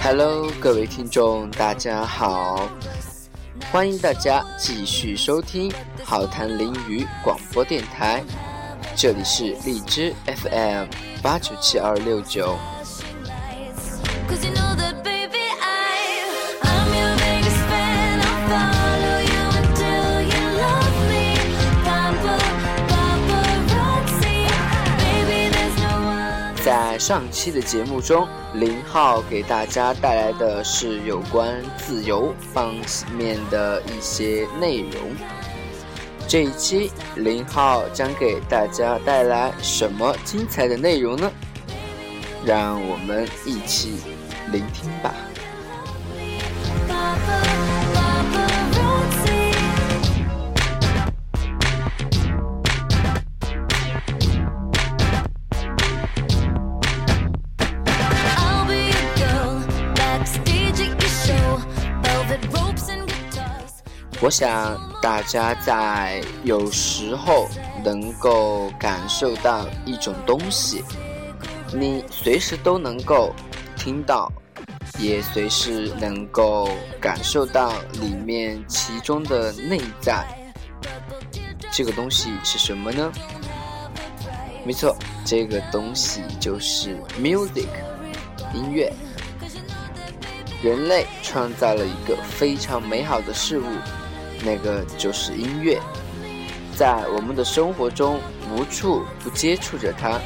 [0.00, 2.66] Hello，各位听众，大家好，
[3.70, 5.70] 欢迎大家继续收听
[6.02, 8.24] 好谈淋雨广播电台，
[8.96, 10.86] 这里是荔枝 FM
[11.22, 12.56] 八九七二六九。
[26.98, 32.74] 上期的节目中，林浩给大家带来的是有关自由方
[33.16, 34.92] 面的一些内容。
[36.26, 41.30] 这一期，林浩将给大家带来什么精彩的内容呢？
[42.44, 43.94] 让我们一起
[44.50, 45.14] 聆听吧。
[64.28, 67.48] 我想大家在有时候
[67.82, 70.84] 能够感受到一种东西，
[71.72, 73.34] 你随时都能够
[73.74, 74.30] 听到，
[74.98, 76.68] 也随时能够
[77.00, 80.26] 感受到里面其中的内在。
[81.72, 83.10] 这个东西是什么呢？
[84.62, 87.68] 没错，这个东西就是 music，
[88.52, 88.92] 音乐。
[90.62, 93.64] 人类创造了一个非常美好的事物。
[94.44, 95.80] 那个就是音乐，
[96.76, 98.20] 在我们的生活中
[98.54, 100.20] 无处不接触着它。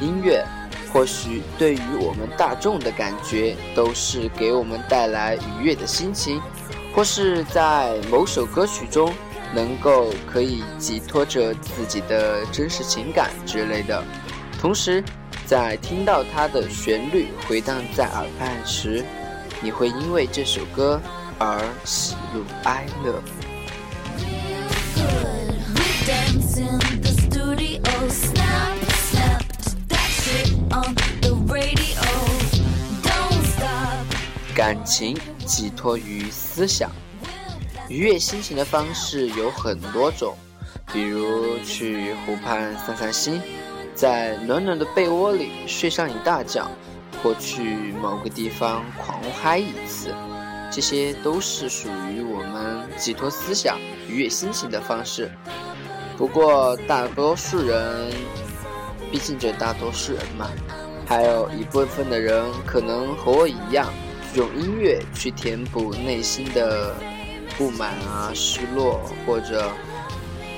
[0.00, 0.44] 音乐
[0.92, 6.40] 或许对于我们大众的感觉都是给我们带来愉悦的心情，
[6.94, 9.12] 或是在某首歌曲中
[9.54, 14.02] 能够可以寄托着自己的真实情感之类的。
[14.58, 15.02] 同时，
[15.46, 19.04] 在听到它的旋律回荡在耳畔时，
[19.62, 21.00] 你会因为这首歌。
[21.40, 23.20] 而喜怒哀乐。
[34.54, 36.90] 感情寄托于思想，
[37.88, 40.36] 愉悦心情的方式有很多种，
[40.92, 43.40] 比如去湖畔散散心，
[43.94, 46.70] 在暖暖的被窝里睡上一大觉，
[47.22, 50.14] 或去某个地方狂嗨一次。
[50.70, 55.30] 这些都是属于我们寄托思想、愉悦心情的方式。
[56.16, 58.12] 不过，大多数人，
[59.10, 60.48] 毕竟这大多数人嘛，
[61.06, 63.92] 还有一部分的人可能和我一样，
[64.34, 66.94] 用音乐去填补内心的
[67.58, 69.72] 不满啊、失落，或者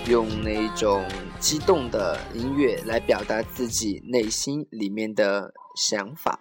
[0.06, 1.04] 用那种
[1.38, 6.38] 激动的音乐来表达自己内心里面的想法。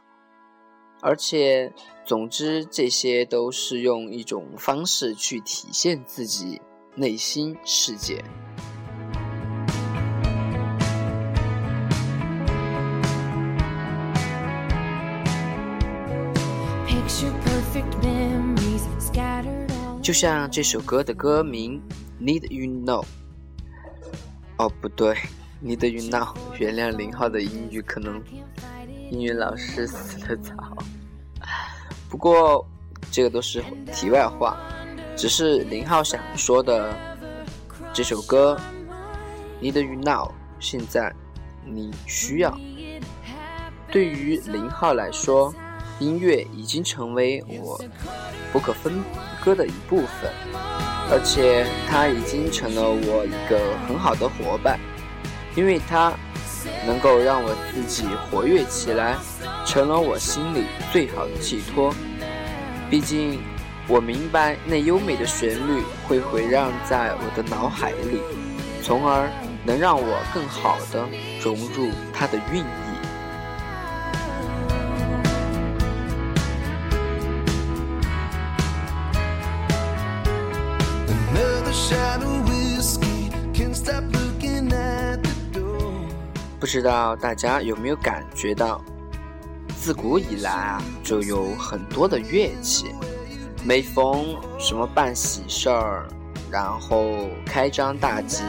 [1.03, 1.71] 而且，
[2.03, 6.59] 总之，这些都是用一种方式去体现自己
[6.95, 8.23] 内心世界。
[20.01, 21.81] 就像这首歌的歌名
[22.21, 23.03] 《Need You Know》。
[24.57, 25.13] 哦，不对，
[25.63, 26.25] 《Need You Know》。
[26.59, 28.21] 原谅林浩的英语可能。
[29.11, 30.53] 英语老师死的早，
[32.11, 32.67] 不过
[33.09, 33.63] 这个都是
[33.93, 34.57] 题外话，
[35.15, 36.93] 只是林浩想说的
[37.93, 38.59] 这首歌
[39.63, 40.27] 《Need You Now》，
[40.59, 41.13] 现在
[41.65, 42.53] 你需要。
[43.89, 45.55] 对于林浩来说，
[45.99, 47.79] 音乐已经成为我
[48.51, 49.01] 不可分
[49.41, 50.29] 割的一部分，
[51.09, 53.57] 而且它已经成了我一个
[53.87, 54.77] 很好的伙伴，
[55.55, 56.13] 因为它。
[56.85, 59.15] 能够让我自己活跃起来，
[59.65, 61.93] 成了我心里最好的寄托。
[62.89, 63.39] 毕竟，
[63.87, 68.21] 我明白那优美的旋律会回荡在我的脑海里，
[68.83, 69.29] 从而
[69.63, 71.07] 能让我更好的
[71.41, 72.90] 融入它的韵意。
[86.61, 88.79] 不知道大家有没有感觉到，
[89.75, 92.93] 自古以来啊，就有很多的乐器。
[93.65, 96.07] 每逢什么办喜事儿，
[96.51, 98.43] 然后开张大吉，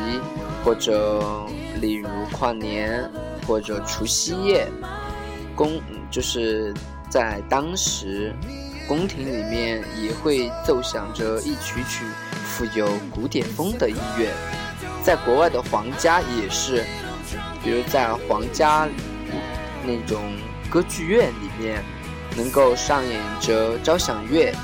[0.62, 1.46] 或者
[1.80, 3.10] 例如跨年，
[3.46, 4.68] 或者除夕夜，
[5.56, 5.80] 宫
[6.10, 6.74] 就是
[7.08, 8.34] 在当时
[8.86, 12.04] 宫廷里面也会奏响着一曲曲
[12.44, 14.30] 富有古典风的音乐，
[15.02, 16.84] 在国外的皇家也是，
[17.62, 18.88] 比如在皇家
[19.84, 20.20] 那种
[20.70, 21.82] 歌剧院里面，
[22.36, 24.54] 能够上演着交响乐。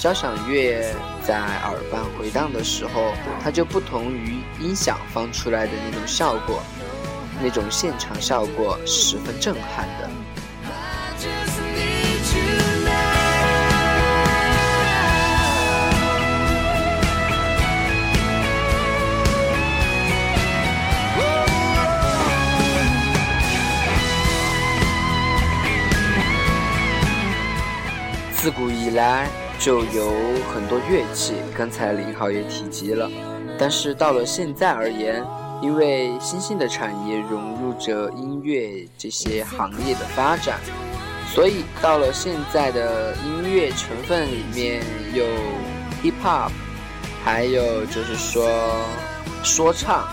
[0.00, 6.62] 交响乐在耳畔回荡的时候，它就不同于音响放出来的那种效果，
[7.42, 10.10] 那种现场效果十分震撼的。
[28.44, 29.26] 自古以来
[29.58, 30.12] 就有
[30.52, 33.10] 很多乐器，刚才林浩也提及了。
[33.58, 35.24] 但是到了现在而言，
[35.62, 40.60] 因为新兴的产业融入着音乐这些行业的发展，
[41.32, 44.82] 所以到了现在的音乐成分里面
[45.14, 45.24] 有
[46.02, 46.50] hip hop，
[47.24, 48.46] 还有就是说
[49.42, 50.06] 说唱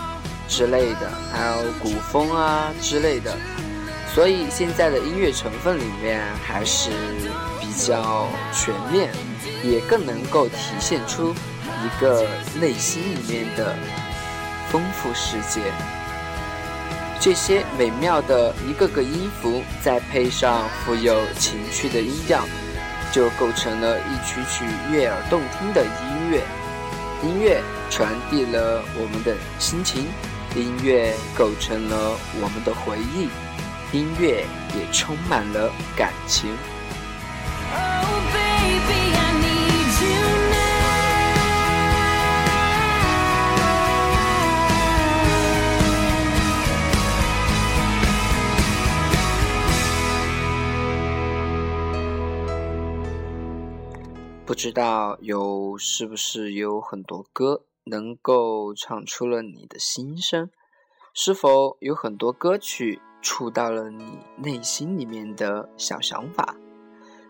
[0.48, 3.36] 之类的，还有古风啊之类的。
[4.14, 6.88] 所以现在的音乐成分里面还是。
[7.72, 9.10] 比较全面，
[9.64, 11.34] 也更能够体现出
[11.82, 12.28] 一个
[12.60, 13.74] 内心里面的
[14.70, 15.62] 丰富世界。
[17.18, 22.44] 这些美妙的一个个音符，再配上富有情趣的音调，
[23.10, 26.42] 就构成了一曲曲悦耳动听的音乐。
[27.22, 30.08] 音乐传递了我们的心情，
[30.54, 33.30] 音乐构成了我们的回忆，
[33.96, 34.44] 音乐
[34.76, 36.50] 也充满了感情。
[54.44, 60.50] 不知道有是不是有很多歌能够唱出了你的心声？
[61.14, 66.54] 是否有很多歌曲触到了你内心里面的小想法？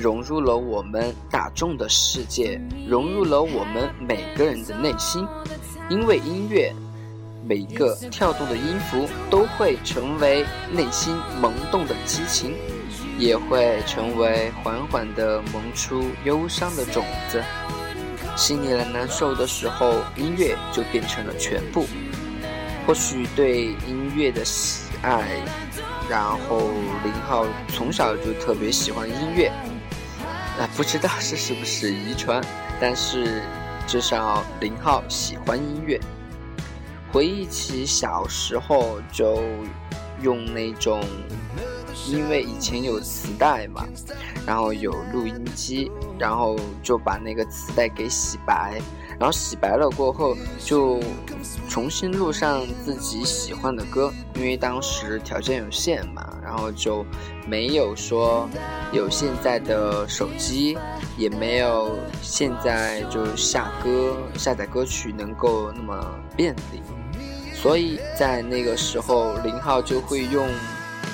[0.00, 2.58] 融入了我们大众的世界，
[2.88, 5.26] 融入了我们每个人的内心。
[5.90, 6.72] 因为音乐，
[7.44, 10.42] 每一个跳动的音符都会成为
[10.72, 12.54] 内心萌动的激情，
[13.18, 17.42] 也会成为缓缓地萌出忧伤的种子。
[18.36, 21.84] 心里难受的时候，音乐就变成了全部。
[22.86, 25.28] 或许对音乐的喜爱。
[26.08, 26.70] 然后
[27.04, 29.52] 林浩从小就特别喜欢音乐，
[30.60, 32.38] 啊，不知道这是不是遗传，
[32.78, 33.40] 但是
[33.86, 35.98] 至少林浩喜欢音乐。
[37.10, 39.42] 回忆起小时候，就
[40.20, 41.02] 用那种，
[42.06, 43.86] 因为以前有磁带嘛，
[44.46, 48.82] 然后有录音机，然后就把那个磁带给洗白。
[49.20, 50.34] 然后洗白了过后，
[50.64, 50.98] 就
[51.68, 57.04] 重新录上自己喜欢的歌，因为当时条件有限嘛，然后就
[57.46, 58.48] 没有说
[58.92, 60.78] 有现在的手机，
[61.18, 66.80] 也没有现在就下歌下载歌曲能够那么便利，
[67.52, 70.48] 所以在那个时候，林浩就会用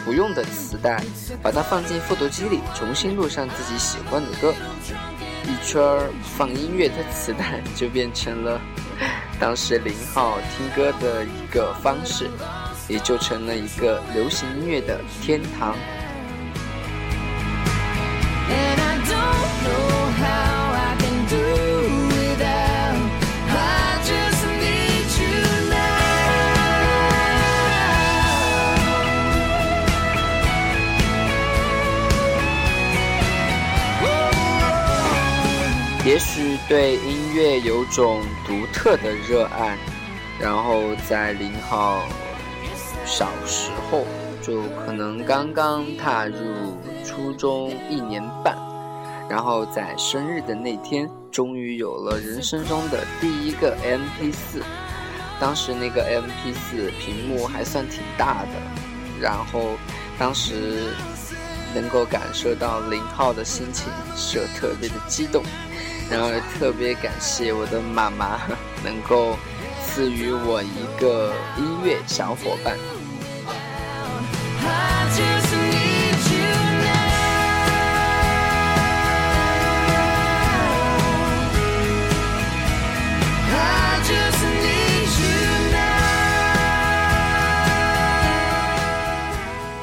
[0.05, 1.03] 不用的磁带，
[1.43, 4.55] 把它放进复读机里，重新录上自己喜欢的歌。
[5.47, 5.81] 一圈
[6.37, 8.61] 放音乐的磁带就变成了
[9.38, 12.29] 当时林浩听歌的一个方式，
[12.88, 15.76] 也就成了一个流行音乐的天堂。
[36.07, 39.77] 也许对音乐有种独特的热爱，
[40.41, 42.01] 然后在林浩
[43.05, 44.07] 小时候，
[44.41, 48.57] 就可能刚刚踏入初中一年半，
[49.29, 54.63] 然后在生日的那天，终于有了人生中的第一个 MP 四。
[55.41, 59.71] 当时那个 MP 四屏幕还算挺大的，然后
[60.17, 60.95] 当时。
[61.75, 65.43] 能够感受到零号的心情是特别的激动，
[66.11, 68.41] 然后特别感谢我的妈妈
[68.85, 69.37] 能够
[69.85, 72.77] 赐予我一个音乐小伙伴。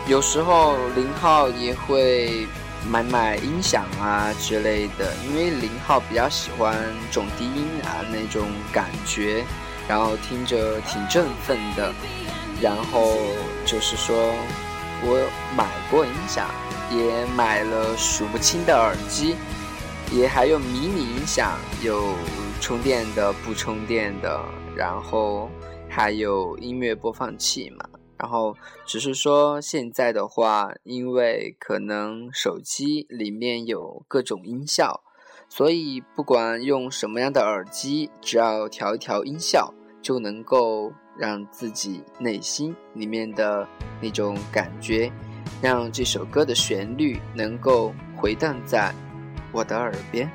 [0.06, 2.46] 有时候零号也会
[2.90, 6.76] 买买音响啊之类的，因为零号比较喜欢
[7.12, 9.44] 重低音啊那种感觉，
[9.88, 11.94] 然后听着挺振奋的。
[12.62, 13.18] 然后
[13.66, 14.16] 就是说，
[15.02, 16.48] 我买过音响，
[16.92, 19.36] 也买了数不清的耳机，
[20.12, 22.16] 也还有迷你音响，有
[22.62, 24.40] 充电的、不充电的，
[24.78, 25.50] 然后
[25.90, 27.86] 还有音乐播放器嘛。
[28.24, 35.02] 然后只是说现在的话，因为可能手机里面有各种音效，
[35.50, 43.68] 所以不管用什么样的耳机，只要调一调音效，就能够让自己内心里面的
[44.02, 45.12] 那种感觉，
[45.62, 48.96] 让这首歌的旋律能够回荡在
[49.52, 50.32] 我的耳边。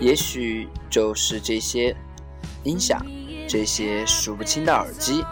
[0.00, 1.94] 也许就是这些
[2.62, 3.04] 音响，
[3.48, 5.24] 这些数不清的耳机，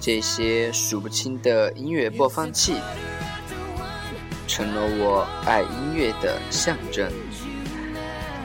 [0.00, 2.74] 这些数不清的音乐播放器，
[4.48, 7.08] 成了我爱音乐的象征。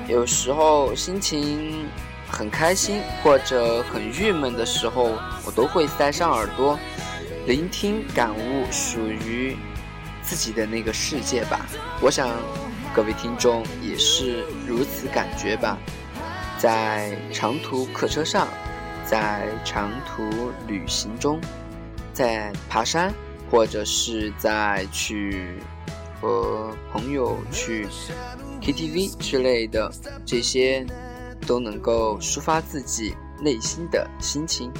[0.07, 1.87] 有时候心情
[2.29, 6.77] 很开心或者很郁闷的时候，我都会塞上耳朵，
[7.47, 9.55] 聆听、感悟属于
[10.21, 11.65] 自己的那个世界吧。
[12.01, 12.29] 我想
[12.93, 15.77] 各位听众也是如此感觉吧。
[16.57, 18.47] 在长途客车上，
[19.05, 21.39] 在长途旅行中，
[22.11, 23.13] 在爬山，
[23.49, 25.55] 或者是在去
[26.23, 27.85] 和朋友去。
[28.61, 29.91] KTV 之类的，
[30.25, 30.85] 这些
[31.45, 34.71] 都能够抒发自己内心的心情。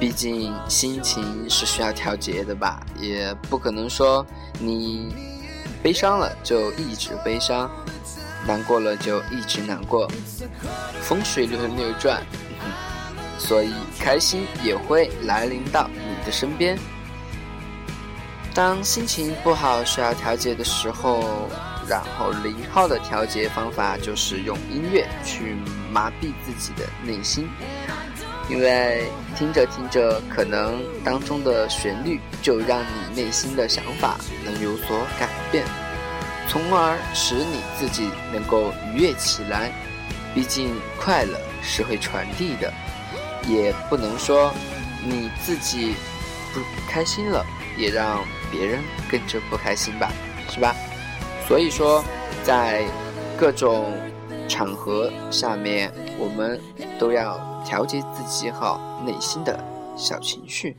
[0.00, 4.24] 毕竟心情是需要调节的吧，也不可能说
[4.58, 5.14] 你
[5.82, 7.70] 悲伤了就一直悲伤。
[8.46, 10.10] 难过了就一直难过，
[11.00, 12.22] 风水轮流转，
[13.38, 16.78] 所以开心也会来临到你的身边。
[18.54, 21.48] 当心情不好需要调节的时候，
[21.88, 25.56] 然后零号的调节方法就是用音乐去
[25.90, 27.48] 麻痹自己的内心，
[28.48, 35.64] 因为听着听着，可能当中的旋律就让你内心的想法能有所改变。
[36.48, 39.70] 从而使你自己能够愉悦起来。
[40.34, 42.72] 毕竟快乐是会传递的，
[43.46, 44.52] 也不能说
[45.04, 45.94] 你自己
[46.52, 46.60] 不
[46.90, 47.46] 开心了，
[47.78, 48.18] 也让
[48.50, 50.10] 别人跟着不开心吧，
[50.50, 50.74] 是吧？
[51.46, 52.04] 所以说，
[52.42, 52.84] 在
[53.38, 53.92] 各种
[54.48, 56.60] 场合下面，我们
[56.98, 59.62] 都要调节自己好内心的
[59.96, 60.76] 小情绪。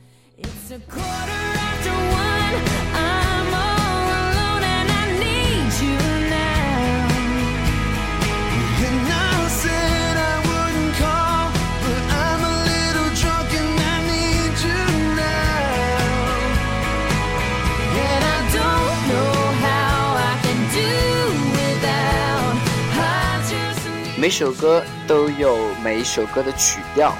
[24.26, 27.14] 每首歌都有每首歌的曲调，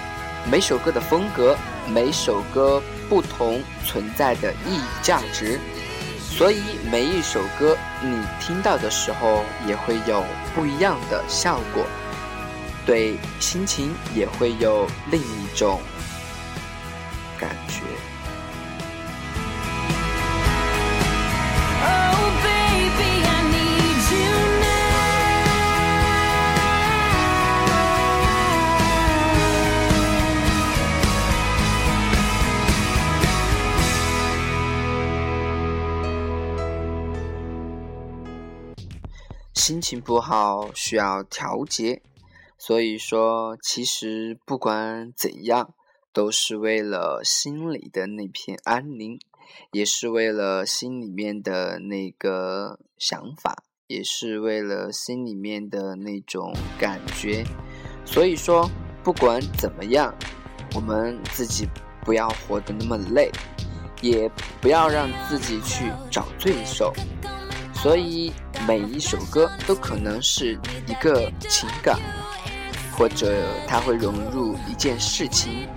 [0.50, 1.56] 每首歌的风格，
[1.88, 5.60] 每首歌不同存在的意义价值，
[6.18, 6.60] 所以
[6.90, 11.86] 每一首歌你听到的时候也会有不一样的效果，
[12.84, 15.80] 对心情也会有另一种
[17.38, 17.82] 感觉。
[39.56, 42.02] 心情不好需要调节，
[42.58, 45.72] 所以说其实不管怎样，
[46.12, 49.18] 都是为了心里的那片安宁，
[49.72, 57.42] 也是为了心里面的那个想法，也是为了心里面的那种感觉。
[58.04, 58.70] 所以说，
[59.02, 60.14] 不管怎么样，
[60.74, 61.66] 我们自己
[62.04, 63.32] 不要活得那么累，
[64.02, 66.92] 也不要让自己去找罪受。
[67.86, 68.32] 所以，
[68.66, 71.96] 每一首歌都可能是一个情感，
[72.90, 73.32] 或者
[73.68, 75.68] 它会融入一件事情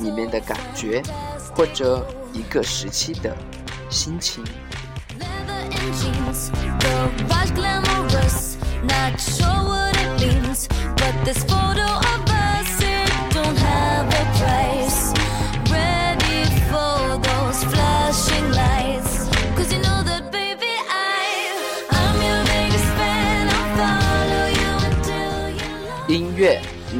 [0.00, 1.02] 里面的感觉，
[1.52, 3.36] 或者一个时期的
[3.90, 4.44] 心情。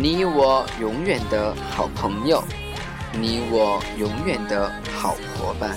[0.02, 2.42] 你我永远的好朋友，
[3.12, 5.76] 你我永远的好伙伴。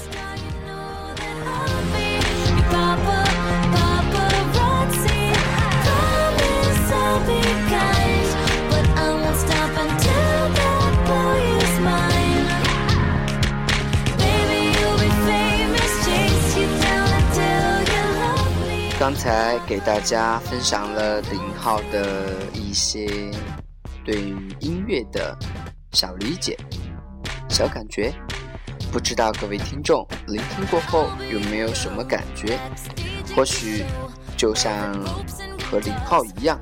[18.98, 23.30] 刚才给大家分享了林浩的一些
[24.06, 25.38] 对于音乐的
[25.94, 26.58] 小理解、
[27.50, 28.14] 小感觉，
[28.92, 32.60] 不知道各位听众聆听过后有没有什么感觉？
[33.36, 33.84] 或许
[34.36, 34.94] 就像
[35.64, 36.60] 和林浩一样，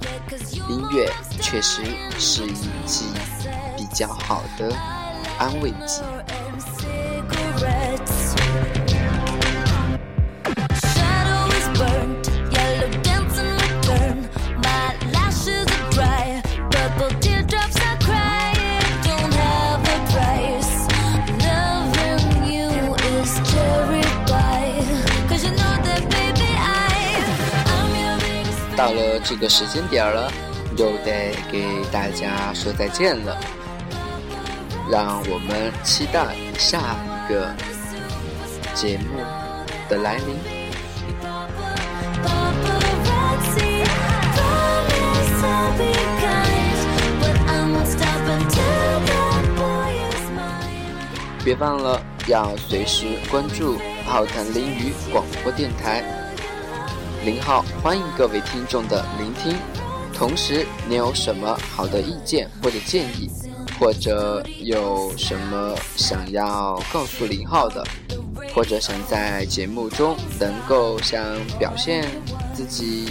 [0.69, 1.09] 音乐
[1.41, 1.81] 确实
[2.19, 3.05] 是一剂
[3.75, 4.75] 比较好的
[5.39, 6.01] 安慰剂。
[28.81, 30.33] 到了这个时间点了，
[30.75, 33.37] 又得给大家说再见了。
[34.89, 37.53] 让我们期待下一个
[38.73, 39.19] 节目
[39.87, 40.35] 的来临。
[51.45, 56.20] 别忘了要随时关注浩谈林语广播电台。
[57.23, 59.55] 零号，欢迎各位听众的聆听。
[60.11, 63.29] 同时，你有什么好的意见或者建议，
[63.79, 67.85] 或者有什么想要告诉零号的，
[68.55, 71.23] 或者想在节目中能够想
[71.59, 72.09] 表现
[72.55, 73.09] 自己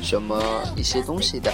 [0.00, 0.40] 什么
[0.76, 1.52] 一些东西的，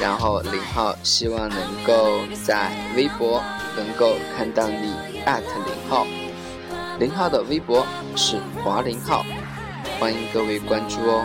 [0.00, 3.42] 然后零号希望能够在微博
[3.76, 4.94] 能够看到你
[5.26, 6.06] 艾特零号，
[6.98, 9.22] 零号的微博是华零号。
[9.98, 11.24] 欢迎各位关注哦！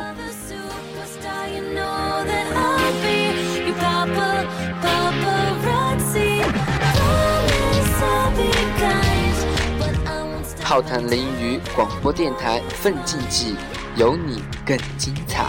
[10.63, 13.57] 浩谈淋雨广播电台奋进记，
[13.97, 15.47] 有你更精彩。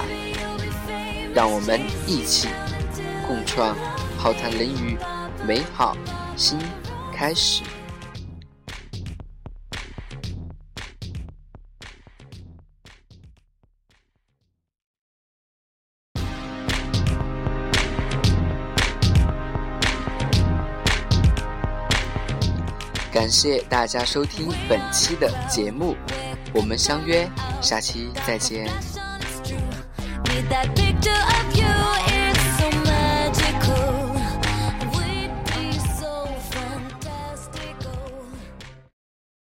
[1.32, 2.48] 让我们一起
[3.26, 3.76] 共创
[4.18, 4.98] 浩谈淋雨
[5.46, 5.96] 美好
[6.36, 6.58] 新
[7.14, 7.62] 开始。
[23.22, 25.94] 感谢大家收听本期的节目，
[26.52, 27.24] 我们相约
[27.60, 28.66] 下期再见。